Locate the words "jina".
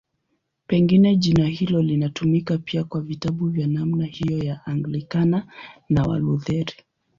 1.15-1.47